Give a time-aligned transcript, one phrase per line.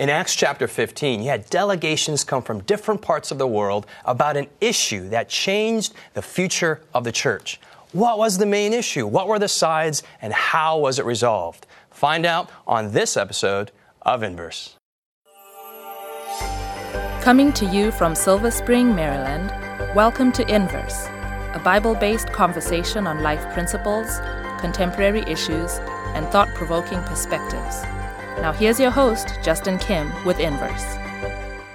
[0.00, 4.34] In Acts chapter 15, you had delegations come from different parts of the world about
[4.34, 7.60] an issue that changed the future of the church.
[7.92, 9.06] What was the main issue?
[9.06, 11.66] What were the sides and how was it resolved?
[11.90, 14.74] Find out on this episode of Inverse.
[17.20, 19.50] Coming to you from Silver Spring, Maryland,
[19.94, 21.08] welcome to Inverse,
[21.52, 24.18] a Bible based conversation on life principles,
[24.60, 25.74] contemporary issues,
[26.14, 27.84] and thought provoking perspectives.
[28.38, 31.09] Now, here's your host, Justin Kim, with Inverse.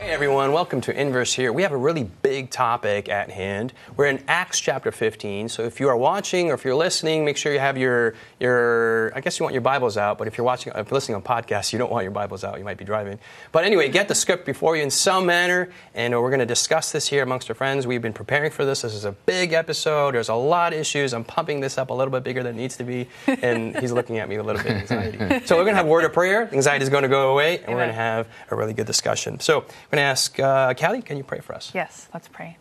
[0.06, 1.52] Hey everyone, welcome to Inverse here.
[1.52, 3.74] We have a really big topic at hand.
[3.98, 5.50] We're in Acts chapter 15.
[5.50, 9.12] So if you are watching or if you're listening, make sure you have your your
[9.16, 11.24] I guess you want your Bibles out, but if you're watching if you're listening on
[11.24, 12.60] podcasts, you don't want your Bibles out.
[12.60, 13.18] You might be driving.
[13.52, 16.46] But anyway, get the script before you in some manner and uh, we're going to
[16.46, 17.88] discuss this here amongst our friends.
[17.88, 18.84] We've been preparing for this.
[18.84, 20.14] This is a big episode.
[20.14, 21.16] There's a lot of issues.
[21.16, 23.92] I'm pumping this up a little bit bigger than it needs to be and he's
[23.92, 25.48] looking at me with a little bit of anxiety.
[25.48, 26.48] So we're going to have a word of prayer.
[26.54, 29.40] Anxiety is going to go away and we're going to have a really good discussion.
[29.40, 31.72] So going to ask uh, Callie, can you pray for us?
[31.74, 32.58] Yes, let's pray.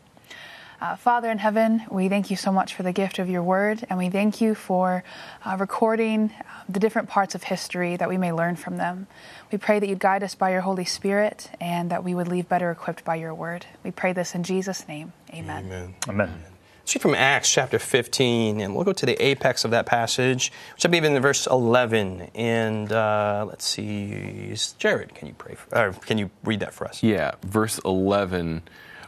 [0.81, 3.85] Uh, Father in heaven, we thank you so much for the gift of your word,
[3.89, 5.03] and we thank you for
[5.45, 9.07] uh, recording uh, the different parts of history that we may learn from them.
[9.51, 12.49] We pray that you'd guide us by your Holy Spirit and that we would leave
[12.49, 13.67] better equipped by your word.
[13.83, 15.13] We pray this in Jesus' name.
[15.33, 15.65] Amen.
[15.67, 15.95] Amen.
[16.09, 16.54] Amen.
[16.85, 20.53] Let's read from Acts chapter 15, and we'll go to the apex of that passage,
[20.75, 22.29] which I believe in verse 11.
[22.35, 25.55] And uh, let's see, Jared, can you pray?
[25.55, 27.03] For, can you read that for us?
[27.03, 28.65] Yeah, verse 11.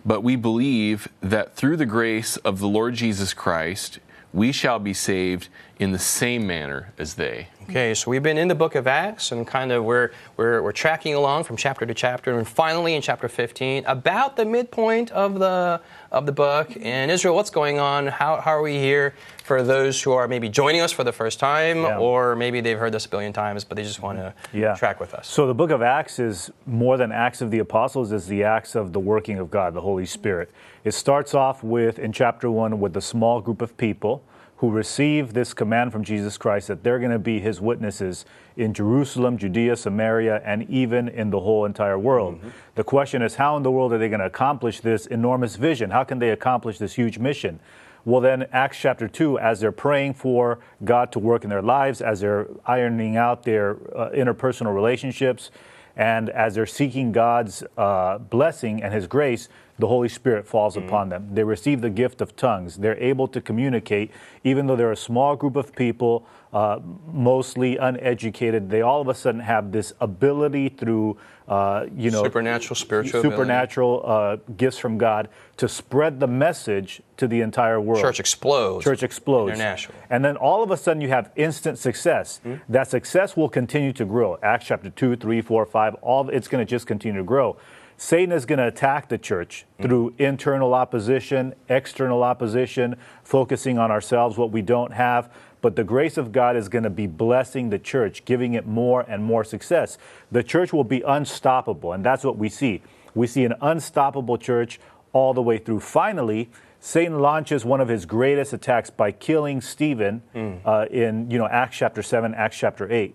[0.06, 3.98] But we believe that through the grace of the Lord Jesus Christ,
[4.32, 7.48] we shall be saved in the same manner as they.
[7.68, 10.72] Okay, so we've been in the book of Acts and kind of we're, we're, we're
[10.72, 15.38] tracking along from chapter to chapter, and finally in chapter 15, about the midpoint of
[15.38, 15.80] the,
[16.12, 16.72] of the book.
[16.80, 18.06] And Israel, what's going on?
[18.06, 21.40] How, how are we here for those who are maybe joining us for the first
[21.40, 21.98] time, yeah.
[21.98, 24.74] or maybe they've heard this a billion times, but they just want to yeah.
[24.76, 25.26] track with us?
[25.26, 28.76] So the book of Acts is more than Acts of the Apostles, is the acts
[28.76, 30.50] of the working of God, the Holy Spirit.
[30.86, 34.22] It starts off with, in chapter one, with a small group of people
[34.58, 38.24] who receive this command from Jesus Christ that they're going to be his witnesses
[38.56, 42.36] in Jerusalem, Judea, Samaria, and even in the whole entire world.
[42.36, 42.48] Mm-hmm.
[42.76, 45.90] The question is, how in the world are they going to accomplish this enormous vision?
[45.90, 47.58] How can they accomplish this huge mission?
[48.04, 52.00] Well, then, Acts chapter 2, as they're praying for God to work in their lives,
[52.00, 55.50] as they're ironing out their uh, interpersonal relationships,
[55.96, 59.48] and as they're seeking God's uh, blessing and His grace,
[59.78, 60.88] the Holy Spirit falls mm-hmm.
[60.88, 61.28] upon them.
[61.32, 62.76] They receive the gift of tongues.
[62.76, 64.10] They're able to communicate,
[64.44, 66.80] even though they're a small group of people, uh,
[67.12, 68.70] mostly uneducated.
[68.70, 74.02] They all of a sudden have this ability through, uh, you know, supernatural, spiritual, supernatural
[74.04, 75.28] uh, gifts from God
[75.58, 78.00] to spread the message to the entire world.
[78.00, 78.84] Church explodes.
[78.84, 79.52] Church explodes.
[79.52, 79.98] International.
[80.08, 82.40] And then all of a sudden you have instant success.
[82.44, 82.72] Mm-hmm.
[82.72, 84.38] That success will continue to grow.
[84.42, 87.56] Acts chapter 2, 3, 4, 5, all it's going to just continue to grow.
[87.98, 94.36] Satan is going to attack the church through internal opposition, external opposition, focusing on ourselves,
[94.36, 95.32] what we don't have.
[95.62, 99.00] But the grace of God is going to be blessing the church, giving it more
[99.00, 99.96] and more success.
[100.30, 102.82] The church will be unstoppable, and that's what we see.
[103.14, 104.78] We see an unstoppable church
[105.14, 105.80] all the way through.
[105.80, 110.60] Finally, Satan launches one of his greatest attacks by killing Stephen mm.
[110.64, 113.14] uh, in you know Acts chapter 7, Acts chapter 8.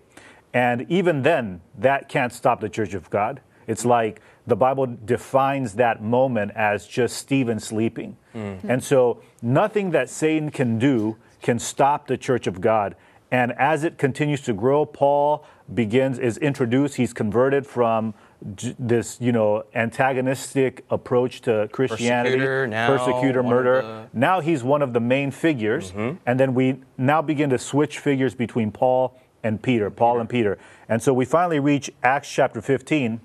[0.52, 3.40] And even then, that can't stop the church of God.
[3.66, 8.16] It's like the Bible defines that moment as just Stephen sleeping.
[8.34, 8.70] Mm-hmm.
[8.70, 12.94] And so nothing that Satan can do can stop the church of God.
[13.30, 16.96] And as it continues to grow, Paul begins is introduced.
[16.96, 18.14] He's converted from
[18.78, 23.82] this, you know, antagonistic approach to Christianity, persecutor, now persecutor murder.
[23.82, 24.08] The...
[24.12, 26.18] Now he's one of the main figures, mm-hmm.
[26.26, 30.20] and then we now begin to switch figures between Paul and Peter, Paul Peter.
[30.20, 30.58] and Peter,
[30.88, 33.20] and so we finally reach Acts chapter 15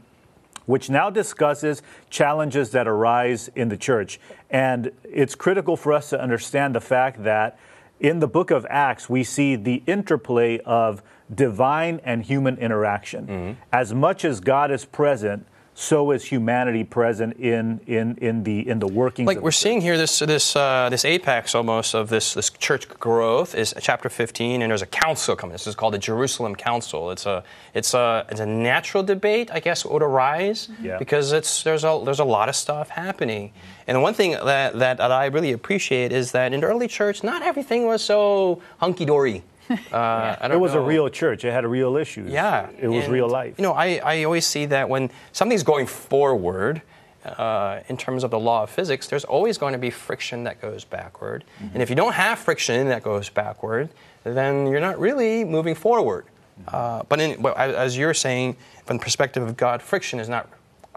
[0.68, 4.20] which now discusses challenges that arise in the church.
[4.52, 7.58] And it's critical for us to understand the fact that
[8.00, 11.02] in the book of Acts, we see the interplay of
[11.34, 13.28] divine and human interaction.
[13.28, 13.62] Mm-hmm.
[13.74, 15.48] As much as God is present,
[15.80, 19.28] so is humanity present in in in the in the workings.
[19.28, 23.54] Like we're seeing here, this this uh, this apex almost of this this church growth
[23.54, 25.52] is chapter 15, and there's a council coming.
[25.52, 27.12] This is called the Jerusalem Council.
[27.12, 27.44] It's a
[27.76, 30.98] it's a it's a natural debate, I guess, would arise yeah.
[30.98, 33.52] because it's there's a there's a lot of stuff happening.
[33.86, 37.24] And one thing that, that that I really appreciate is that in the early church,
[37.24, 39.44] not everything was so hunky dory.
[39.92, 40.84] Uh, it was know.
[40.84, 41.44] a real church.
[41.46, 42.32] It had real issues.
[42.32, 42.70] Yeah.
[42.80, 43.56] It was and, real life.
[43.58, 46.82] You know, I, I always see that when something's going forward,
[47.26, 50.62] uh, in terms of the law of physics, there's always going to be friction that
[50.62, 51.44] goes backward.
[51.58, 51.74] Mm-hmm.
[51.74, 53.90] And if you don't have friction that goes backward,
[54.24, 56.26] then you're not really moving forward.
[56.68, 58.56] Uh, but in, well, as as you're saying,
[58.86, 60.50] from the perspective of God, friction is not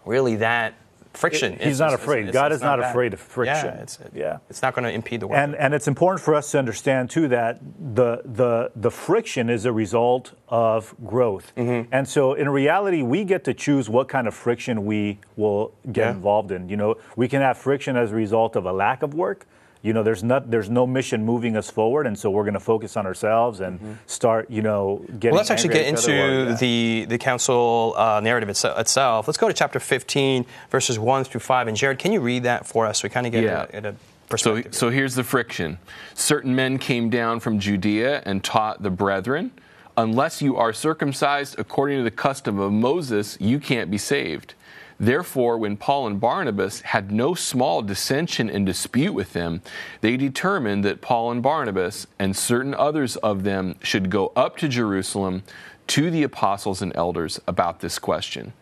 [0.06, 0.74] really that
[1.12, 1.52] friction.
[1.54, 2.20] He's It's- not it's- afraid.
[2.28, 2.90] it's- God is not bad.
[2.90, 3.66] afraid of friction.
[3.74, 4.38] Yeah, it's, Yeah.
[4.48, 5.38] it's not going to impede the work.
[5.38, 7.58] And and it's important for us to understand too that
[7.94, 11.52] the the the friction is a result of growth.
[11.56, 11.88] Mm-hmm.
[11.92, 16.04] And so in reality, we get to choose what kind of friction we will get
[16.06, 16.10] Yeah.
[16.12, 16.68] involved in.
[16.68, 19.46] You know, we can have friction as a result of a lack of work.
[19.82, 22.60] You know, there's not there's no mission moving us forward, and so we're going to
[22.60, 25.18] focus on ourselves and start, you know, getting.
[25.18, 25.28] Mm-hmm.
[25.28, 26.56] Well, let's actually get at each other into yeah.
[26.56, 29.26] the, the council uh, narrative itse- itself.
[29.26, 31.68] Let's go to chapter 15, verses 1 through 5.
[31.68, 33.66] And Jared, can you read that for us so we kind of get Yeah.
[33.72, 33.96] a, a So,
[34.28, 34.74] perspective?
[34.74, 35.78] so here's the friction.
[36.14, 39.50] Certain men came down from Judea and taught the brethren,
[39.96, 44.52] unless you are circumcised according to the custom of Moses, you can't be saved.
[45.00, 49.62] Therefore, when Paul and Barnabas had no small dissension and dispute with them,
[50.02, 54.68] they determined that Paul and Barnabas and certain others of them should go up to
[54.68, 55.42] Jerusalem
[55.86, 58.52] to the apostles and elders about this question.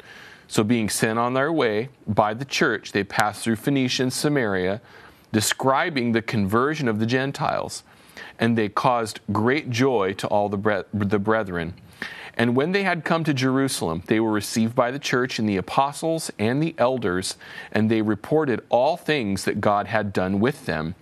[0.46, 4.80] So, being sent on their way by the church, they passed through Phoenicia and Samaria,
[5.32, 7.82] describing the conversion of the Gentiles.
[8.38, 11.74] And they caused great joy to all the, bre- the brethren.
[12.38, 15.56] And when they had come to Jerusalem, they were received by the church and the
[15.56, 17.36] apostles and the elders,
[17.72, 20.94] and they reported all things that God had done with them.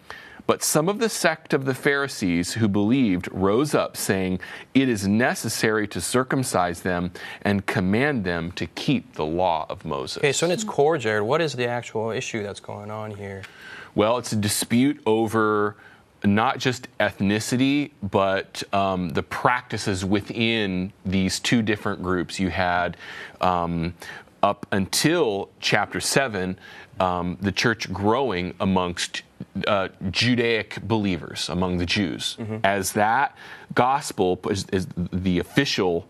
[0.46, 4.40] But some of the sect of the Pharisees who believed rose up, saying,
[4.74, 7.10] It is necessary to circumcise them
[7.42, 10.18] and command them to keep the law of Moses.
[10.18, 13.42] okay, so in its core, Jared, what is the actual issue that's going on here?
[13.94, 15.76] Well, it's a dispute over
[16.26, 22.38] not just ethnicity, but um, the practices within these two different groups.
[22.40, 22.96] You had
[23.40, 23.94] um,
[24.42, 26.58] up until chapter 7,
[27.00, 29.22] um, the church growing amongst
[29.66, 32.36] uh, Judaic believers, among the Jews.
[32.64, 33.36] As that
[33.74, 36.08] gospel is, is the official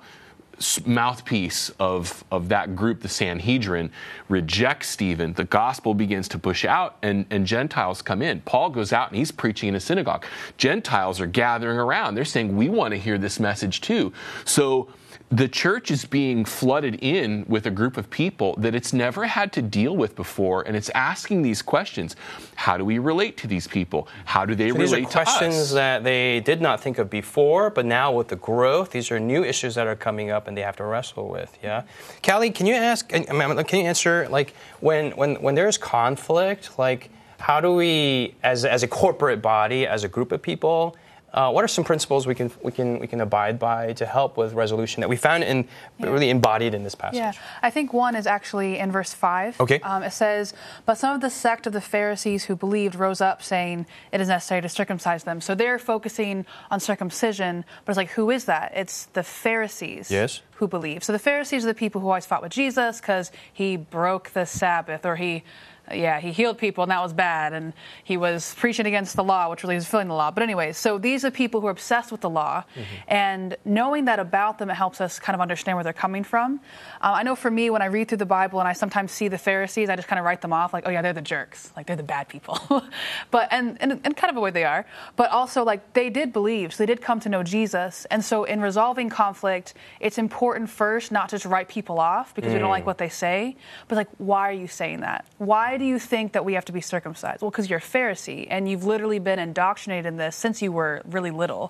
[0.87, 3.91] mouthpiece of, of that group, the Sanhedrin,
[4.29, 8.41] rejects Stephen, the gospel begins to push out and, and Gentiles come in.
[8.43, 10.25] Paul goes out and he's preaching in a synagogue.
[10.56, 12.14] Gentiles are gathering around.
[12.14, 14.12] They're saying, We want to hear this message too.
[14.44, 14.88] So
[15.31, 19.52] the church is being flooded in with a group of people that it's never had
[19.55, 22.14] to deal with before, and it's asking these questions.
[22.55, 24.06] How do we relate to these people?
[24.25, 25.73] How do they So these are relate questions us?
[25.73, 29.43] that they did not think of before, but now with the growth, these are new
[29.43, 31.58] issues that are coming up and they have to wrestle with.
[31.61, 31.82] Yeah,
[32.25, 33.12] Callie, can you ask?
[33.12, 38.34] I mean, Can you answer like when when when there's conflict, like how do we,
[38.44, 40.96] as as a corporate body, as a group of people?
[41.32, 44.37] Uh, what are some principles we can we can we can abide by to help
[44.37, 45.69] with resolution that we found in
[46.00, 47.19] really embodied in this passage?
[47.19, 47.32] Yeah,
[47.62, 49.61] I think one is actually in verse 5.
[49.61, 49.81] Okay.
[49.81, 50.55] Um, it says,
[50.87, 54.28] But some of the sect of the Pharisees who believed rose up, saying, It is
[54.28, 55.40] necessary to circumcise them.
[55.40, 58.73] So they're focusing on circumcision, but it's like, who is that?
[58.75, 60.11] It's the Pharisees.
[60.11, 60.40] Yes.
[60.55, 61.05] Who believe.
[61.05, 64.46] So the Pharisees are the people who always fought with Jesus because he broke the
[64.46, 65.44] Sabbath or he.
[65.93, 67.53] Yeah, he healed people and that was bad.
[67.53, 67.73] And
[68.05, 70.31] he was preaching against the law, which really was fulfilling the law.
[70.31, 72.65] But, anyways, so these are people who are obsessed with the law.
[73.09, 76.61] And knowing that about them, it helps us kind of understand where they're coming from.
[77.00, 79.29] Um, I know for me, when I read through the Bible and I sometimes see
[79.29, 81.73] the Pharisees, I just kind of write them off like, oh, yeah, they're the jerks.
[81.77, 82.59] Like, they're the bad people.
[83.31, 84.87] but, and, and, and kind of a way they are.
[85.17, 88.06] But also, like, they did believe, so they did come to know Jesus.
[88.11, 92.59] And so, in resolving conflict, it's important first not just write people off because we
[92.59, 93.56] don't like what they say,
[93.88, 95.25] but like, why are you saying that?
[95.38, 97.42] Why do you think that we have to be circumcised?
[97.42, 101.02] Well, because you're a Pharisee and you've literally been indoctrinated in this since you were
[101.06, 101.68] really little.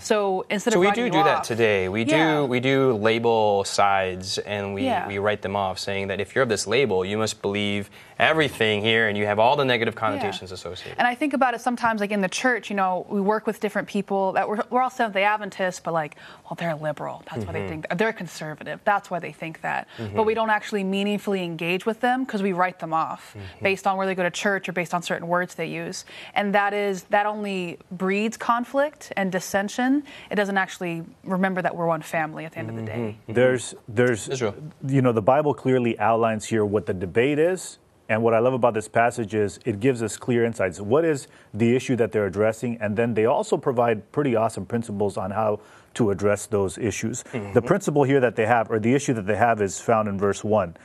[0.00, 1.88] So instead So of we do do that today.
[1.88, 2.40] We Yeah.
[2.40, 5.06] do we do label sides and we, Yeah.
[5.06, 8.82] we write them off, saying that if you're of this label, you must believe everything
[8.82, 10.54] here, and you have all the negative connotations Yeah.
[10.54, 10.98] associated.
[10.98, 13.60] And I think about it sometimes, like in the church, you know, we work with
[13.60, 17.22] different people that we're, we're all Seventh day Adventists, but like, well, they're liberal.
[17.30, 17.68] That's why they Mm-hmm.
[17.68, 17.98] think that.
[17.98, 18.80] They're conservative.
[18.84, 19.86] That's why they think that.
[20.16, 23.46] But we don't actually meaningfully engage with them because we write them off Mm-hmm.
[23.54, 23.64] Mm-hmm.
[23.64, 26.04] based on where they go to church or based on certain words they use.
[26.34, 30.04] And that is, that only breeds conflict and dissension.
[30.30, 33.02] It doesn't actually remember that we're one family at the end of the mm-hmm.
[33.02, 33.16] day.
[33.22, 33.32] Mm-hmm.
[33.32, 34.54] There's, there's, Israel.
[34.86, 37.78] you know, the Bible clearly outlines here what the debate is.
[38.10, 40.80] And what I love about this passage is it gives us clear insights.
[40.80, 42.78] What is the issue that they're addressing?
[42.80, 45.60] And then they also provide pretty awesome principles on how
[45.94, 47.22] to address those issues.
[47.52, 50.18] The principle here that they have, or the issue that they have, is found in
[50.18, 50.76] verse 1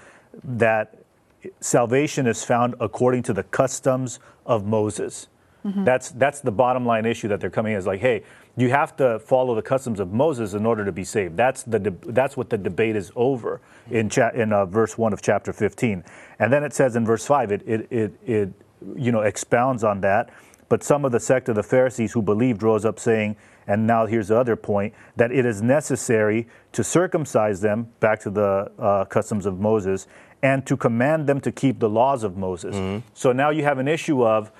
[0.43, 1.02] that
[1.59, 5.27] salvation is found according to the customs of Moses.
[5.85, 8.23] That's that's the bottom line issue that they're coming in is like, hey,
[8.57, 11.37] you have to follow the customs of Moses in order to be saved.
[11.37, 15.13] That's the de- that's what the debate is over in cha- in uh, verse one
[15.13, 16.03] of chapter 15,
[16.39, 18.49] and then it says in verse five, it it it, it
[18.97, 20.29] you know expounds on that.
[20.67, 23.35] But But some of the sect of the Pharisees who believed rose up, saying,
[23.67, 28.29] and now here's the other point, that it is necessary to circumcise them, back to
[28.31, 30.07] the uh, customs of Moses,
[30.43, 32.75] and to command them to keep the laws of Moses.
[32.75, 33.07] Mm-hmm.
[33.13, 34.51] So now you have an issue of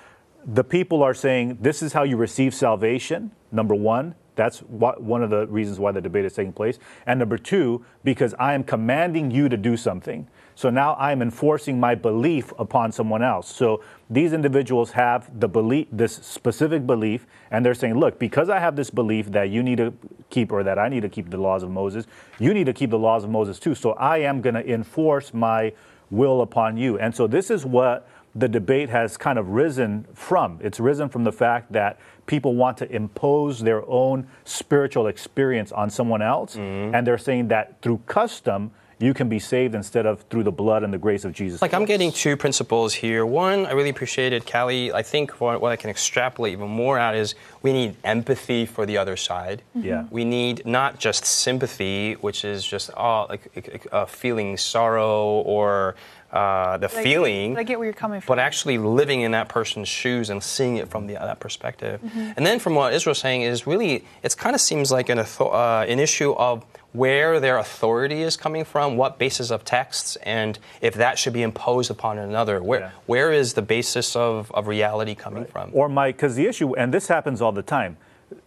[0.45, 4.15] the people are saying, this is how you receive salvation, number one.
[4.35, 6.79] That's what, one of the reasons why the debate is taking place.
[7.05, 10.27] And number two, because I am commanding you to do something.
[10.55, 13.53] So now I'm enforcing my belief upon someone else.
[13.53, 18.59] So these individuals have the belief, this specific belief, and they're saying, look, because I
[18.59, 19.93] have this belief that you need to
[20.29, 22.05] keep, or that I need to keep the laws of Moses,
[22.39, 23.75] you need to keep the laws of Moses too.
[23.75, 25.73] So I am going to enforce my
[26.11, 26.99] will upon you.
[26.99, 30.59] And so this is what the debate has kind of risen from.
[30.61, 35.89] It's risen from the fact that people want to impose their own spiritual experience on
[35.89, 36.95] someone else, mm-hmm.
[36.95, 38.71] and they're saying that through custom,
[39.03, 41.61] you can be saved instead of through the blood and the grace of Jesus.
[41.61, 41.81] Like Christ.
[41.81, 43.25] I'm getting two principles here.
[43.25, 44.93] One, I really appreciated Callie.
[44.93, 48.85] I think what, what, I can extrapolate even more out is we need empathy for
[48.85, 49.61] the other side.
[49.77, 49.87] Mm-hmm.
[49.87, 50.05] Yeah.
[50.09, 55.95] We need not just sympathy, which is just oh, like uh, feeling sorrow or
[56.31, 57.51] uh, the but feeling.
[57.51, 58.31] I, get, I get where you're coming from.
[58.35, 62.01] But actually living in that person's shoes and seeing it from the, that perspective.
[62.01, 62.31] Mm-hmm.
[62.37, 65.85] And then from what Israel's saying is really, it kind of seems like an, uh,
[65.87, 70.93] an issue of where their authority is coming from, what basis of texts, and if
[70.93, 72.61] that should be imposed upon another.
[72.61, 72.91] Where, yeah.
[73.07, 75.51] where is the basis of, of reality coming right.
[75.51, 75.71] from?
[75.73, 77.97] Or Mike, because the issue, and this happens all the time,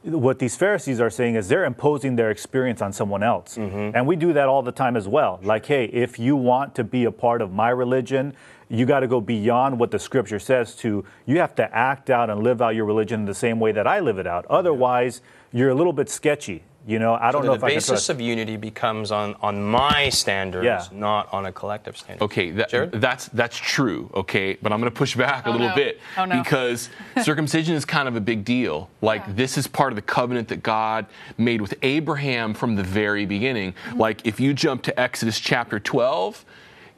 [0.03, 3.57] what these Pharisees are saying is they're imposing their experience on someone else.
[3.57, 3.97] Mm-hmm.
[3.97, 5.41] And we do that all the time as well.
[5.43, 8.35] Like, hey, if you want to be a part of my religion,
[8.69, 12.31] you got to go beyond what the scripture says to you have to act out
[12.31, 14.45] and live out your religion the same way that I live it out.
[14.47, 15.21] Otherwise,
[15.53, 16.65] you're a little bit sketchy.
[16.87, 20.09] You know, I don't so know if the basis of unity becomes on, on my
[20.09, 20.87] standards, yeah.
[20.93, 22.25] not on a collective standard.
[22.25, 24.09] Okay, that, that's that's true.
[24.15, 25.75] Okay, but I'm going to push back oh, a little no.
[25.75, 26.41] bit oh, no.
[26.41, 26.89] because
[27.25, 28.89] circumcision is kind of a big deal.
[29.03, 29.33] Like yeah.
[29.35, 33.73] this is part of the covenant that God made with Abraham from the very beginning.
[33.73, 33.99] Mm-hmm.
[33.99, 36.45] Like if you jump to Exodus chapter 12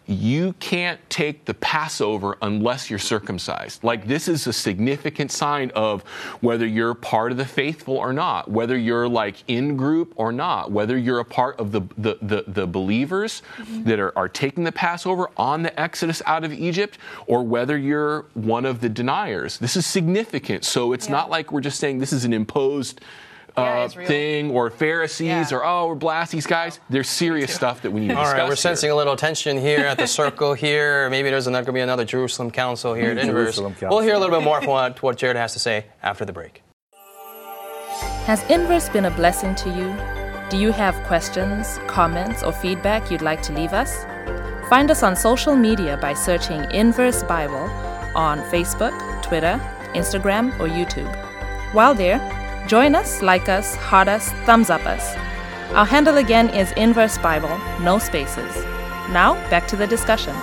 [0.08, 3.84] you can't take the Passover unless you're circumcised.
[3.84, 6.02] Like, this is a significant sign of
[6.40, 10.72] whether you're part of the faithful or not, whether you're like in group or not,
[10.72, 13.84] whether you're a part of the, the, the, the believers mm-hmm.
[13.84, 16.96] that are, are taking the Passover on the Exodus out of Egypt,
[17.26, 19.58] or whether you're one of the deniers.
[19.58, 20.64] This is significant.
[20.64, 21.12] So, it's yeah.
[21.12, 23.02] not like we're just saying this is an imposed
[23.58, 25.56] uh, thing or Pharisees yeah.
[25.56, 26.80] or oh we're blast these guys.
[26.90, 28.32] There's serious stuff that we need to All discuss.
[28.32, 28.56] All right, we're here.
[28.56, 31.10] sensing a little tension here at the circle here.
[31.18, 33.58] Maybe there's another going to be another Jerusalem Council here at Inverse.
[33.58, 36.32] We'll hear a little bit more from what, what Jared has to say after the
[36.32, 36.62] break.
[38.26, 39.94] Has Inverse been a blessing to you?
[40.50, 44.04] Do you have questions, comments, or feedback you'd like to leave us?
[44.68, 47.70] Find us on social media by searching Inverse Bible
[48.14, 49.58] on Facebook, Twitter,
[49.94, 51.14] Instagram, or YouTube.
[51.72, 52.18] While there,
[52.68, 55.16] Join us, like us, heart us, thumbs up us.
[55.72, 58.54] Our handle again is Inverse Bible, no spaces.
[59.08, 60.34] Now, back to the discussion.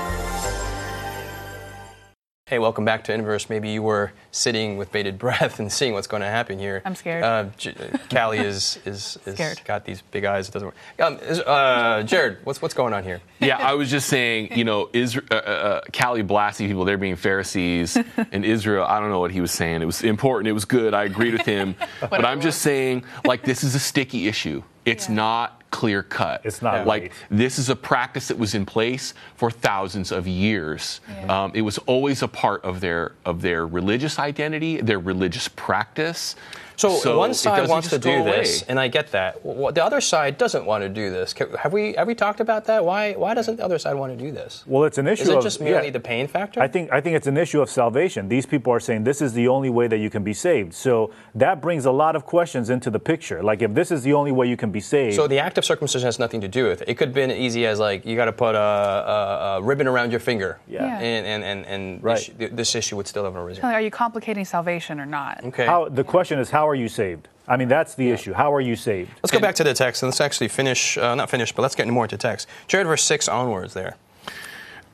[2.48, 3.50] Hey, welcome back to Inverse.
[3.50, 6.84] Maybe you were sitting with bated breath and seeing what's going to happen here.
[6.86, 7.24] I'm scared.
[7.24, 7.74] Uh, J-
[8.12, 9.62] Callie is is, is scared.
[9.66, 10.48] got these big eyes.
[10.48, 10.76] It doesn't work.
[11.00, 13.20] Um, is, uh, Jared, what's what's going on here?
[13.40, 17.16] Yeah, I was just saying, you know, Israel, uh, uh, Callie blasting people, they're being
[17.16, 17.98] Pharisees,
[18.32, 18.86] and Israel.
[18.88, 19.82] I don't know what he was saying.
[19.82, 20.48] It was important.
[20.48, 20.94] It was good.
[20.94, 21.76] I agreed with him.
[22.00, 24.62] but I'm just saying, like, this is a sticky issue.
[24.86, 25.16] It's yeah.
[25.16, 26.40] not clear cut.
[26.46, 31.02] It's not like this is a practice that was in place for thousands of years.
[31.10, 31.44] Yeah.
[31.44, 36.38] Um, it was always a part of their of their religious identity, their religious practice.
[36.78, 39.42] So, so one side wants to do this, and I get that.
[39.44, 41.34] the other side doesn't want to do this.
[41.60, 42.84] Have we have we talked about that?
[42.86, 44.64] Why why doesn't the other side want to do this?
[44.66, 45.24] Well, it's an issue.
[45.24, 46.62] Is it of, just merely yeah, the pain factor?
[46.62, 48.28] I think I think it's an issue of salvation.
[48.28, 50.74] These people are saying this is the only way that you can be saved.
[50.74, 53.42] So that brings a lot of questions into the picture.
[53.44, 55.16] Like if this is the only way you can be saved.
[55.16, 56.90] So the act of circumcision has nothing to do with it.
[56.90, 59.62] It could have been as easy as like you got to put a, a, a,
[59.62, 60.60] ribbon around your finger.
[60.68, 60.86] Yeah.
[60.86, 61.00] yeah.
[61.00, 62.34] And and and, and right.
[62.38, 63.64] this, this, issue would still have arisen.
[63.64, 65.44] Are you complicating salvation or not?
[65.44, 65.66] Okay.
[65.66, 66.12] How, the yeah.
[66.12, 67.28] question is how are you saved?
[67.48, 68.14] I mean, that's the yeah.
[68.14, 68.34] issue.
[68.34, 69.12] How are you saved?
[69.22, 71.76] Let's go back to the text and let's actually finish, uh, not finish, but let's
[71.76, 72.48] get more into text.
[72.68, 73.98] Jared, verse 6 onwards there.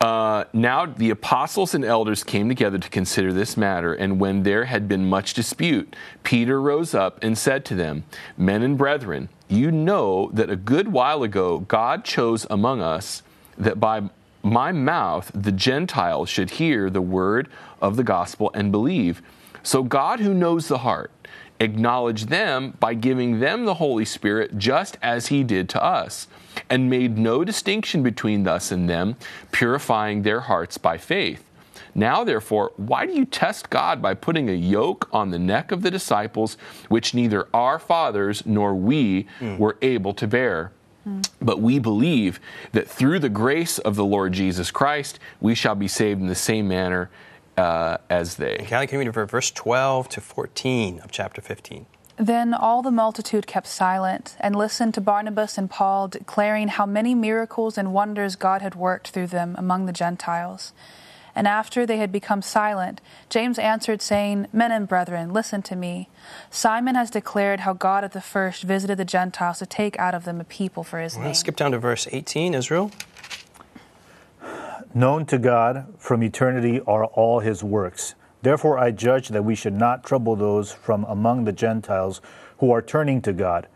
[0.01, 4.65] Uh, now the apostles and elders came together to consider this matter, and when there
[4.65, 8.03] had been much dispute, Peter rose up and said to them,
[8.35, 13.21] Men and brethren, you know that a good while ago God chose among us
[13.59, 14.09] that by
[14.41, 17.47] my mouth the Gentiles should hear the word
[17.79, 19.21] of the gospel and believe.
[19.61, 21.11] So God, who knows the heart,
[21.61, 26.27] acknowledged them by giving them the Holy Spirit just as he did to us,
[26.69, 29.15] and made no distinction between us and them,
[29.51, 31.43] purifying their hearts by faith.
[31.93, 35.81] Now, therefore, why do you test God by putting a yoke on the neck of
[35.81, 36.55] the disciples,
[36.87, 39.57] which neither our fathers nor we mm.
[39.57, 40.71] were able to bear?
[41.07, 41.27] Mm.
[41.41, 42.39] But we believe
[42.71, 46.35] that through the grace of the Lord Jesus Christ, we shall be saved in the
[46.35, 47.09] same manner
[47.57, 48.65] uh, as they.
[48.69, 51.85] Callie, can you read verse 12 to 14 of chapter 15?
[52.17, 57.15] Then all the multitude kept silent and listened to Barnabas and Paul declaring how many
[57.15, 60.73] miracles and wonders God had worked through them among the Gentiles.
[61.33, 66.09] And after they had become silent, James answered, saying, Men and brethren, listen to me.
[66.49, 70.25] Simon has declared how God at the first visited the Gentiles to take out of
[70.25, 71.29] them a people for his well, name.
[71.29, 72.91] Let's skip down to verse 18, Israel.
[74.93, 78.15] Known to God from eternity are all his works.
[78.41, 82.19] Therefore I judge that we should not trouble those from among the Gentiles
[82.57, 83.67] who are turning to God,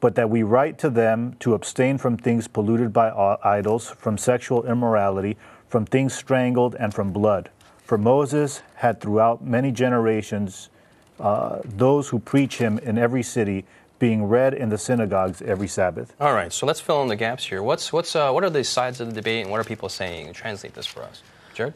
[0.00, 3.10] but that we write to them to abstain from things polluted by
[3.44, 5.36] idols, from sexual immorality,
[5.68, 7.50] from things strangled, and from blood.
[7.84, 10.70] For Moses had throughout many generations
[11.20, 13.64] uh, those who preach him in every city,
[13.98, 16.14] being read in the synagogues every Sabbath.
[16.20, 17.62] All right, so let's fill in the gaps here.
[17.62, 20.32] What's, what's, uh, what are the sides of the debate and what are people saying?
[20.32, 21.22] Translate this for us.
[21.54, 21.74] Jared?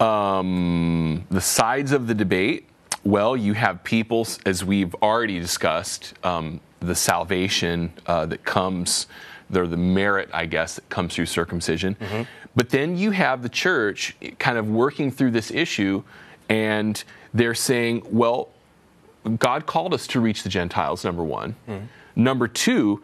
[0.00, 2.68] Um, the sides of the debate,
[3.04, 9.06] well, you have people, as we've already discussed, um, the salvation uh, that comes,
[9.50, 11.96] the, the merit, I guess, that comes through circumcision.
[11.96, 12.22] Mm-hmm.
[12.54, 16.02] But then you have the church kind of working through this issue,
[16.48, 17.02] and
[17.34, 18.50] they're saying, well,
[19.38, 21.56] God called us to reach the Gentiles, number one.
[21.68, 21.88] Mm.
[22.16, 23.02] Number two,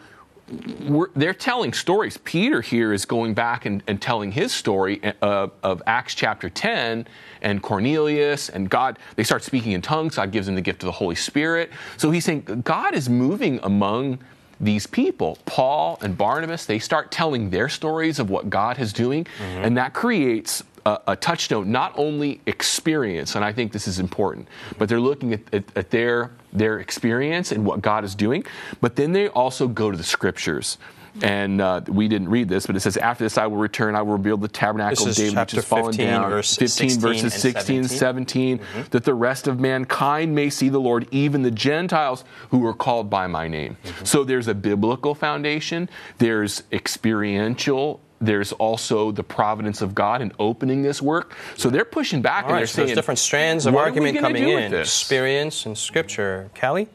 [1.15, 2.19] they're telling stories.
[2.19, 7.07] Peter here is going back and, and telling his story uh, of Acts chapter 10
[7.41, 8.99] and Cornelius and God.
[9.17, 10.17] They start speaking in tongues.
[10.17, 11.71] God gives them the gift of the Holy Spirit.
[11.97, 14.19] So he's saying God is moving among
[14.61, 15.39] these people.
[15.47, 19.65] Paul and Barnabas, they start telling their stories of what God is doing, mm-hmm.
[19.65, 24.49] and that creates a, a, touchstone, not only experience, and I think this is important,
[24.79, 28.45] but they're looking at, at, at their, their experience and what God is doing,
[28.81, 30.79] but then they also go to the scriptures.
[31.23, 34.03] And uh, we didn't read this, but it says, After this I will return, I
[34.03, 36.31] will rebuild the tabernacle of David, which has fallen 15, down.
[36.31, 38.83] Verse 15 verses 16 and 17, mm-hmm.
[38.91, 43.09] that the rest of mankind may see the Lord, even the Gentiles who are called
[43.09, 43.77] by my name.
[43.85, 44.05] Mm-hmm.
[44.05, 50.83] So there's a biblical foundation, there's experiential there's also the providence of God in opening
[50.83, 51.37] this work.
[51.57, 54.19] So they're pushing back All and right, they're so saying, there's different strands of argument
[54.19, 56.51] coming in, experience and scripture.
[56.59, 56.89] Callie?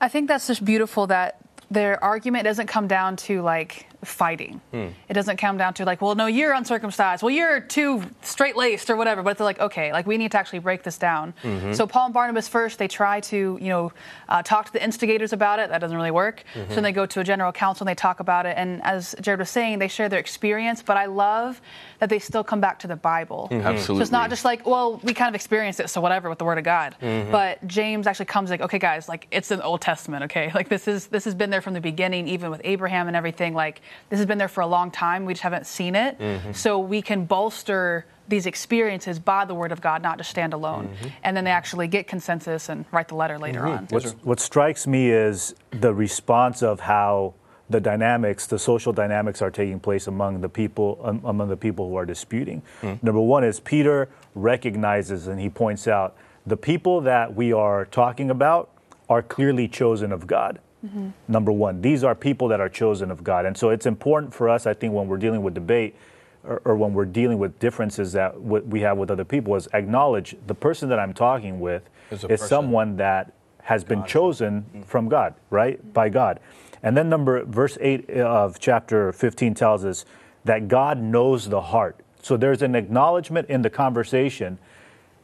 [0.00, 1.38] I think that's just beautiful that
[1.70, 4.60] their argument doesn't come down to like fighting.
[4.70, 4.88] Hmm.
[5.08, 7.22] It doesn't come down to like, well, no, you're uncircumcised.
[7.22, 9.22] Well, you're too straight laced or whatever.
[9.22, 11.34] But they're like, okay, like we need to actually break this down.
[11.42, 11.72] Mm-hmm.
[11.72, 13.92] So Paul and Barnabas first, they try to, you know,
[14.28, 15.70] uh, talk to the instigators about it.
[15.70, 16.44] That doesn't really work.
[16.54, 16.68] Mm-hmm.
[16.68, 18.56] So then they go to a general council and they talk about it.
[18.56, 20.82] And as Jared was saying, they share their experience.
[20.82, 21.60] But I love
[21.98, 23.48] that they still come back to the Bible.
[23.50, 23.66] Mm-hmm.
[23.66, 24.00] Absolutely.
[24.00, 26.44] So it's not just like, well, we kind of experienced it, so whatever with the
[26.44, 26.96] Word of God.
[27.00, 27.30] Mm-hmm.
[27.30, 30.24] But James actually comes like, okay, guys, like it's in the Old Testament.
[30.24, 33.16] Okay, like this is this has been there from the beginning, even with Abraham and
[33.16, 33.54] everything.
[33.54, 35.24] Like this has been there for a long time.
[35.24, 36.18] We just haven't seen it.
[36.18, 36.52] Mm-hmm.
[36.52, 40.88] So we can bolster these experiences by the Word of God, not just stand alone.
[40.88, 41.08] Mm-hmm.
[41.22, 43.78] And then they actually get consensus and write the letter later mm-hmm.
[43.78, 43.86] on.
[43.90, 47.34] What's, what strikes me is the response of how
[47.70, 51.88] the dynamics, the social dynamics are taking place among the people um, among the people
[51.88, 52.62] who are disputing.
[52.82, 53.04] Mm-hmm.
[53.06, 56.14] Number one is Peter recognizes and he points out
[56.46, 58.70] the people that we are talking about
[59.08, 60.58] are clearly chosen of God.
[60.84, 61.08] Mm-hmm.
[61.28, 63.46] Number one, these are people that are chosen of God.
[63.46, 65.96] And so it's important for us, I think, when we're dealing with debate
[66.44, 70.36] or, or when we're dealing with differences that we have with other people, is acknowledge
[70.46, 74.82] the person that I'm talking with is, is someone that has been chosen mm-hmm.
[74.82, 75.92] from God, right?
[75.94, 76.38] By God.
[76.82, 80.04] And then number verse 8 of chapter 15 tells us
[80.44, 81.96] that God knows the heart.
[82.22, 84.58] So there's an acknowledgement in the conversation.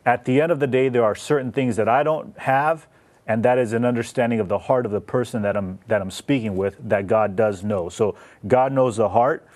[0.06, 2.86] At the end of the day, there are certain things that I don't have
[3.30, 6.10] and that is an understanding of the heart of the person that I'm that I'm
[6.10, 7.88] speaking with that God does know.
[7.88, 8.16] So
[8.48, 9.46] God knows the heart.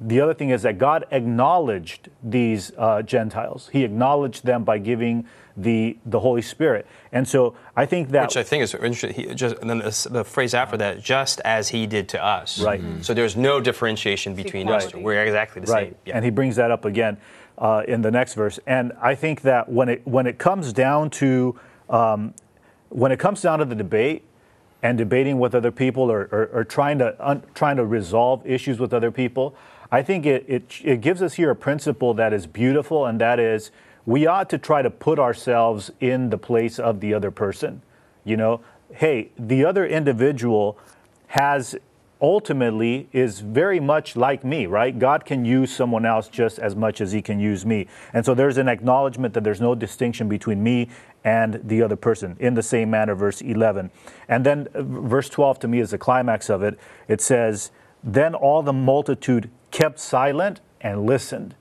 [0.00, 3.70] The other thing is that God acknowledged these uh, Gentiles.
[3.72, 8.36] He acknowledged them by giving the the Holy Spirit, and so I think that which
[8.36, 9.12] I think is interesting.
[9.12, 12.60] He just and then the, the, phrase after that, just as He did to us.
[12.60, 12.82] Right.
[12.82, 13.02] Mm-hmm.
[13.02, 14.92] So there's no differentiation between us.
[14.92, 15.86] We're exactly the right.
[15.90, 15.94] same.
[16.04, 16.16] Yeah.
[16.16, 17.18] And He brings that up again
[17.58, 18.58] uh, in the next verse.
[18.66, 21.56] And I think that when it when it comes down to
[21.88, 22.34] um,
[22.94, 24.22] when it comes down to the debate
[24.80, 28.78] and debating with other people or, or, or trying, to, un, trying to resolve issues
[28.78, 29.52] with other people,
[29.90, 33.40] I think it, it, it gives us here a principle that is beautiful, and that
[33.40, 33.72] is
[34.06, 37.82] we ought to try to put ourselves in the place of the other person.
[38.22, 38.60] You know,
[38.92, 40.78] hey, the other individual
[41.28, 41.74] has
[42.20, 44.98] ultimately is very much like me, right?
[44.98, 47.86] God can use someone else just as much as he can use me.
[48.12, 50.88] And so there's an acknowledgement that there's no distinction between me
[51.24, 53.90] and the other person in the same manner, verse 11.
[54.28, 56.78] And then uh, verse 12 to me is the climax of it.
[57.08, 57.70] It says,
[58.02, 61.56] Then all the multitude kept silent and listened.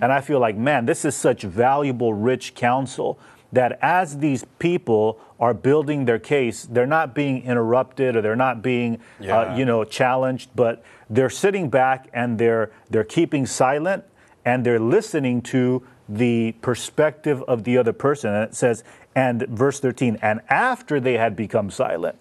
[0.00, 3.18] And I feel like, man, this is such valuable, rich counsel
[3.52, 8.62] that as these people are building their case, they're not being interrupted or they're not
[8.62, 9.38] being, Yeah.
[9.38, 14.04] uh, you know, challenged, but they're sitting back and they're they're keeping silent
[14.44, 18.34] and they're listening to the perspective of the other person.
[18.34, 18.82] And it says,
[19.14, 22.16] and verse 13, and after they had become silent,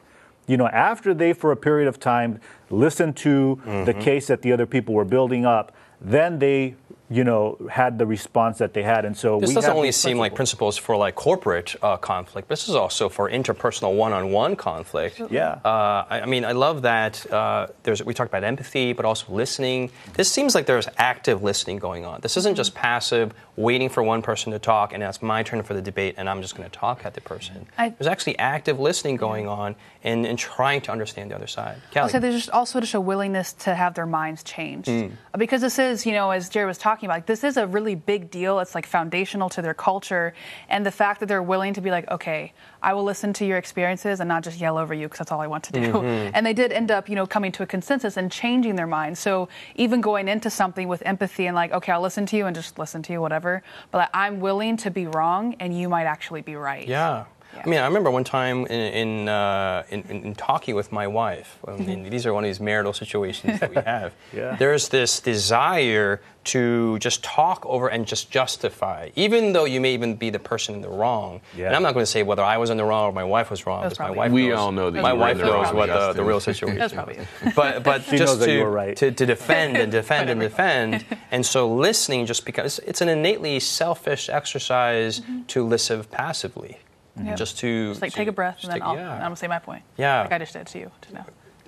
[0.46, 4.52] you know, after they for a period of time listened to the case that the
[4.54, 6.76] other people were building up, then they,
[7.10, 9.06] you know, had the response that they had.
[9.06, 12.50] And so This we doesn't only these seem like principles for like corporate uh, conflict.
[12.50, 15.22] This is also for interpersonal one-on-one conflict.
[15.30, 15.60] Yeah.
[15.64, 17.32] Uh, I, I mean, I love that.
[17.32, 19.90] Uh, there's we talked about empathy, but also listening.
[20.16, 22.20] This seems like there's active listening going on.
[22.22, 25.64] This isn't just passive, waiting for one person to talk, and now it's my turn
[25.64, 27.68] for the debate, and I'm just going to talk at the person.
[27.78, 31.78] I- there's actually active listening going on and, and trying to understand the other side.
[31.96, 34.90] I'll say there's just also just a willingness to have their minds changed.
[34.90, 35.12] Mm.
[35.38, 37.96] Because this is, you know, as Jerry was talking about, like, this is a really
[37.96, 38.60] big deal.
[38.60, 40.34] It's like foundational to their culture.
[40.70, 43.58] And the fact that they're willing to be like, okay, I will listen to your
[43.58, 45.92] experiences and not just yell over you because that's all I want to do.
[45.92, 46.32] Mm-hmm.
[46.34, 49.20] And they did end up, you know, coming to a consensus and changing their minds.
[49.20, 52.56] So even going into something with empathy and like, okay, I'll listen to you and
[52.56, 53.64] just listen to you, whatever.
[53.92, 56.88] But like, I'm willing to be wrong and you might actually be right.
[56.88, 57.26] Yeah.
[57.58, 57.64] Yeah.
[57.66, 61.08] I mean, I remember one time in in, uh, in, in, in talking with my
[61.08, 61.60] wife.
[61.68, 64.14] I mean, these are one of these marital situations that we have.
[64.34, 64.56] Yeah.
[64.56, 70.16] There's this desire to just talk over and just justify, even though you may even
[70.16, 71.42] be the person in the wrong.
[71.58, 71.68] Yeah.
[71.68, 73.52] And I'm not going to say whether I was in the wrong or my wife
[73.52, 73.82] was wrong.
[73.82, 74.32] That was because my probably wife.
[74.32, 76.78] We knows, all know that my you wife knows what the, the real situation.
[76.78, 77.28] That's probably it.
[77.56, 78.96] But but She just to, right.
[78.96, 83.60] to to defend and defend and defend, and so listening just because it's an innately
[83.60, 86.78] selfish exercise to listen passively.
[87.24, 87.36] Yeah.
[87.36, 87.92] Just to Mm-hmm.
[87.92, 89.14] Just like to- take a breath and then take- I'll, yeah.
[89.14, 89.84] I'm going to say my point.
[89.98, 90.22] Yeah.
[90.22, 91.26] Like I just did to you just now.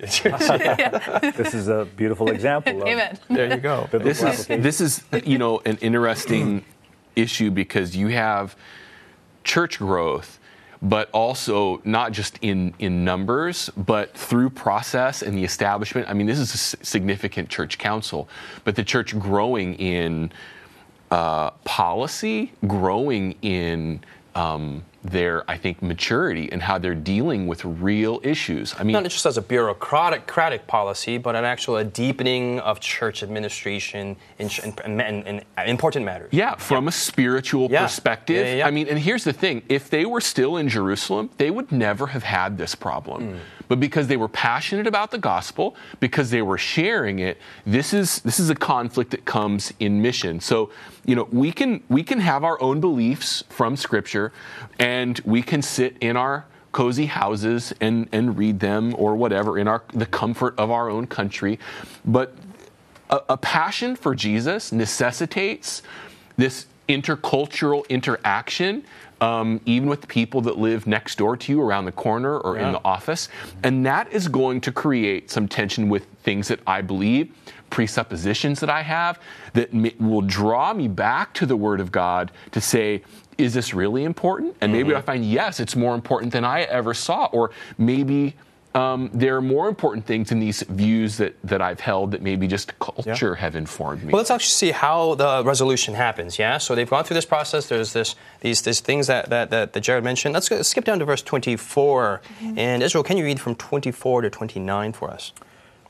[1.36, 3.18] This is a beautiful example of Amen.
[3.28, 3.86] there you go.
[3.92, 6.64] this is this is you know an interesting
[7.16, 8.56] issue because you have
[9.44, 10.38] church growth
[10.80, 16.26] but also not just in in numbers but through process and the establishment i mean
[16.26, 18.26] this is a significant church council
[18.64, 20.32] but the church growing in
[21.10, 24.00] uh, policy growing in
[24.34, 28.74] um, their, I think, maturity and how they're dealing with real issues.
[28.78, 33.22] I mean, Not just as a bureaucratic policy, but an actual a deepening of church
[33.22, 34.50] administration in,
[34.84, 36.28] in, in, in important matters.
[36.32, 37.82] Yeah, from a spiritual Yeah.
[37.82, 38.36] perspective.
[38.44, 38.66] Yeah, yeah, yeah.
[38.66, 42.06] I mean, and here's the thing if they were still in Jerusalem, they would never
[42.08, 43.32] have had this problem.
[43.32, 43.38] Hmm.
[43.68, 48.20] But because they were passionate about the gospel, because they were sharing it, this is
[48.22, 50.40] this is a conflict that comes in mission.
[50.40, 50.70] So,
[51.04, 54.32] you know, we can we can have our own beliefs from scripture
[54.78, 59.66] and we can sit in our cozy houses and, and read them or whatever in
[59.66, 61.58] our the comfort of our own country.
[62.04, 62.34] But
[63.08, 65.82] a, a passion for Jesus necessitates
[66.36, 68.84] this intercultural interaction,
[69.20, 72.72] um, even with people that live next door to you, around the corner, or in
[72.72, 73.28] the office.
[73.62, 77.34] And that is going to create some tension with things that I believe,
[77.68, 79.20] presuppositions that I have,
[79.52, 83.02] that m- will draw me back to the Word of God to say,
[83.38, 84.56] is this really important?
[84.60, 87.26] And maybe I find, yes, it's more important than I ever saw.
[87.26, 88.34] Or maybe
[88.74, 92.46] um, there are more important things in these views that, that I've held that maybe
[92.46, 94.12] just culture have informed me.
[94.12, 96.38] Well, let's actually see how the resolution happens.
[96.38, 97.66] Yeah, so they've gone through this process.
[97.66, 100.34] There's this these these things that that, that, that Jared mentioned.
[100.34, 102.20] Let's go, skip down to verse 24.
[102.56, 105.32] And Israel, can you read from 24 to 29 for us?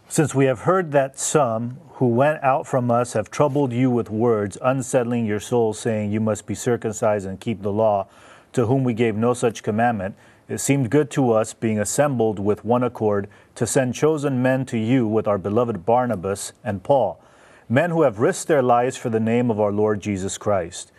[0.08, 4.10] Since we have heard that some who went out from us have troubled you with
[4.10, 8.08] words, unsettling your souls, saying, You must be circumcised and keep the law,
[8.54, 10.16] to whom we gave no such commandment,
[10.50, 14.76] it seemed good to us, being assembled with one accord, to send chosen men to
[14.76, 17.20] you with our beloved Barnabas and Paul,
[17.68, 20.90] men who have risked their lives for the name of our Lord Jesus Christ.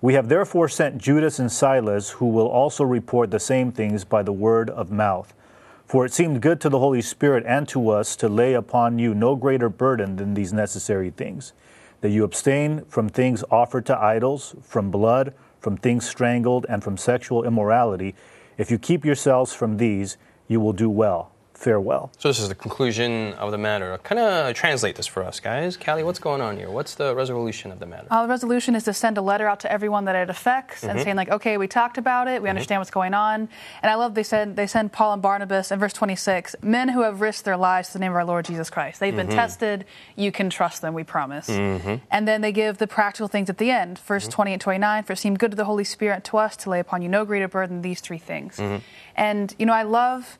[0.00, 4.22] We have therefore sent Judas and Silas, who will also report the same things by
[4.22, 5.34] the word of mouth.
[5.84, 9.14] For it seemed good to the Holy Spirit and to us to lay upon you
[9.14, 11.52] no greater burden than these necessary things
[12.00, 16.96] that you abstain from things offered to idols, from blood, from things strangled, and from
[16.96, 18.14] sexual immorality.
[18.58, 20.18] If you keep yourselves from these,
[20.48, 21.30] you will do well.
[21.58, 22.12] Farewell.
[22.18, 23.98] So this is the conclusion of the matter.
[24.04, 25.76] Kind of translate this for us, guys.
[25.76, 26.70] Callie, what's going on here?
[26.70, 28.06] What's the resolution of the matter?
[28.12, 30.92] Uh, the resolution is to send a letter out to everyone that it affects and
[30.92, 31.02] mm-hmm.
[31.02, 32.50] saying like, okay, we talked about it, we mm-hmm.
[32.50, 33.48] understand what's going on.
[33.82, 37.02] And I love they said they send Paul and Barnabas in verse 26, men who
[37.02, 39.00] have risked their lives to the name of our Lord Jesus Christ.
[39.00, 39.36] They've been mm-hmm.
[39.36, 39.84] tested.
[40.14, 40.94] You can trust them.
[40.94, 41.48] We promise.
[41.48, 43.98] And then they give the practical things at the end.
[43.98, 45.02] Verse 20 and 29.
[45.02, 47.24] For it seemed good to the Holy Spirit to us to lay upon you no
[47.24, 48.60] greater burden than these three things.
[49.16, 50.38] And you know, I love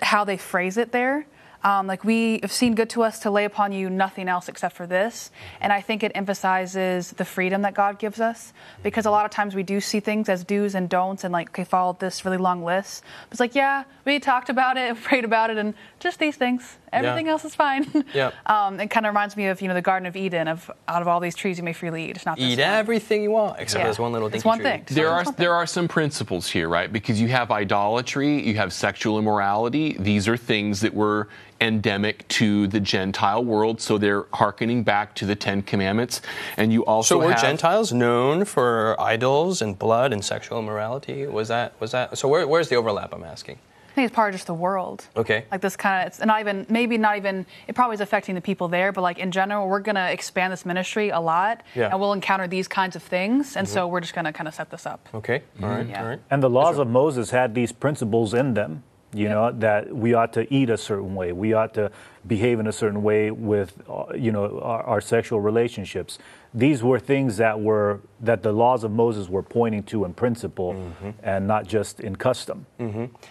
[0.00, 1.26] how they phrase it there.
[1.64, 4.76] Um, like we have seen good to us to lay upon you nothing else except
[4.76, 5.30] for this,
[5.62, 8.52] and I think it emphasizes the freedom that God gives us
[8.82, 11.48] because a lot of times we do see things as do's and don'ts, and like
[11.48, 13.02] okay, follow this really long list.
[13.30, 16.76] It's like yeah, we talked about it, prayed about it, and just these things.
[16.94, 17.32] Everything Yeah.
[17.32, 17.86] else is fine.
[18.14, 18.30] Yeah.
[18.46, 20.48] um, it kind of reminds me of you know the Garden of Eden.
[20.48, 22.68] Of out of all these trees you may freely eat, it's not this Eat one.
[22.68, 23.84] everything you want, except Yeah.
[23.86, 24.70] there's one little It's dinky one tree.
[24.70, 24.84] thing.
[24.88, 26.92] There are there are some principles here, right?
[26.92, 29.96] Because you have idolatry, you have sexual immorality.
[29.98, 31.28] These are things that were
[31.60, 36.20] endemic to the Gentile world, so they're hearkening back to the Ten Commandments.
[36.56, 41.26] And you also So were have, Gentiles known for idols and blood and sexual immorality?
[41.26, 42.18] Was that was that?
[42.18, 43.14] So where, where's the overlap?
[43.14, 43.58] I'm asking.
[43.94, 45.06] I think it's part of just the world.
[45.16, 45.44] Okay.
[45.52, 48.40] Like this kind of, it's not even, maybe not even, it probably is affecting the
[48.40, 51.90] people there, but like in general, we're going to expand this ministry a lot Yeah.
[51.92, 53.56] and we'll encounter these kinds of things.
[53.56, 53.92] And so mm-hmm.
[53.92, 55.08] we're just going to kind of set this up.
[55.14, 55.44] Okay.
[55.62, 55.88] All right.
[55.88, 56.02] Yeah.
[56.02, 56.20] All right.
[56.28, 58.82] And the laws of Moses had these principles in them,
[59.14, 61.90] you know, that we ought to eat a certain way, we ought to
[62.26, 66.18] behave in a certain way with, uh, you know, our, our sexual relationships.
[66.52, 70.92] These were things that were that the laws of Moses were pointing to in principle,
[71.22, 72.66] and not just in custom.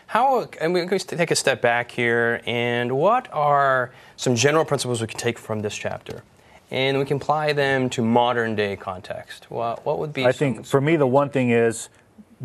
[0.08, 4.66] How, and we're going to take a step back here, and what are some general
[4.66, 6.24] principles we can take from this chapter?
[6.72, 9.52] And we can apply them to modern day context.
[9.52, 11.90] What, what would be I think for me, the one thing is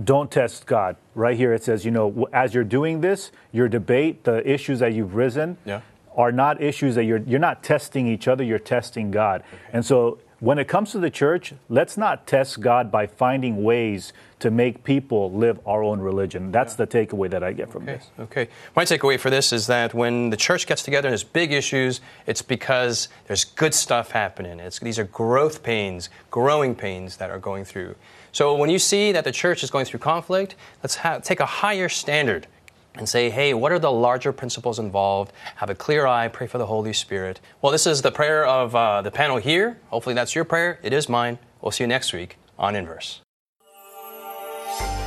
[0.02, 0.96] don't test God.
[1.14, 4.92] Right here it says, you know, as you're doing this, your debate, the issues that
[4.94, 5.80] you've risen, Yeah.
[6.16, 9.42] are not issues that you're you're not testing each other, you're testing God.
[9.72, 14.12] And so when it comes to the church, let's not test God by finding ways
[14.38, 16.52] to make people live our own religion.
[16.52, 18.10] That's the takeaway that I get from Okay, this.
[18.20, 18.48] okay.
[18.76, 22.00] My takeaway for this is that when the church gets together and there's big issues,
[22.24, 24.60] it's because there's good stuff happening.
[24.60, 27.96] It's, these are growth pains, growing pains that are going through.
[28.38, 31.44] So when you see that the church is going through conflict, let's ha- take a
[31.44, 32.46] higher standard
[32.94, 35.32] and say, hey, what are the larger principles involved?
[35.56, 37.40] Have a clear eye, pray for the Holy Spirit.
[37.60, 39.80] Well, this is the prayer of uh, the panel here.
[39.88, 40.78] Hopefully that's your prayer.
[40.84, 41.40] It is mine.
[41.60, 43.22] We'll see you next week on Inverse.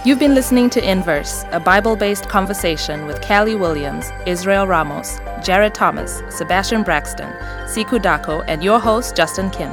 [0.03, 5.73] You've been listening to Inverse, a Bible based conversation with Callie Williams, Israel Ramos, Jared
[5.73, 7.31] Thomas, Sebastian Braxton,
[7.71, 9.71] Siku Dako, and your host, Justin Kim.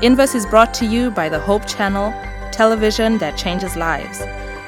[0.00, 2.14] Inverse is brought to you by the Hope Channel,
[2.52, 4.22] television that changes lives.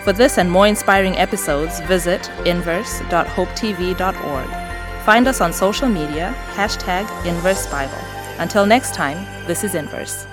[0.05, 4.49] For this and more inspiring episodes, visit inverse.hopetv.org.
[5.05, 7.99] Find us on social media, hashtag Inverse Bible.
[8.39, 10.27] Until next time, this is Inverse.